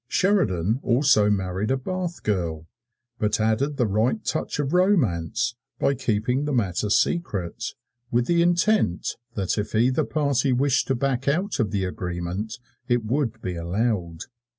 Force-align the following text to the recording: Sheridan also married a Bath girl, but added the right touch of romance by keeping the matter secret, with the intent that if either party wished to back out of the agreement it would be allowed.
Sheridan 0.07 0.79
also 0.81 1.29
married 1.29 1.69
a 1.69 1.77
Bath 1.77 2.23
girl, 2.23 2.65
but 3.19 3.39
added 3.39 3.77
the 3.77 3.85
right 3.85 4.25
touch 4.25 4.57
of 4.57 4.73
romance 4.73 5.53
by 5.77 5.93
keeping 5.93 6.45
the 6.45 6.51
matter 6.51 6.89
secret, 6.89 7.75
with 8.09 8.25
the 8.25 8.41
intent 8.41 9.15
that 9.35 9.59
if 9.59 9.75
either 9.75 10.03
party 10.03 10.53
wished 10.53 10.87
to 10.87 10.95
back 10.95 11.27
out 11.27 11.59
of 11.59 11.69
the 11.69 11.85
agreement 11.85 12.57
it 12.87 13.05
would 13.05 13.39
be 13.43 13.53
allowed. 13.55 14.21